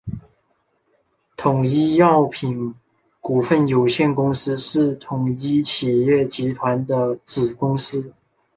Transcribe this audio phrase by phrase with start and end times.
[1.37, 2.73] 统一药品
[3.19, 8.11] 股份有限公司是统一企业集团的子公司。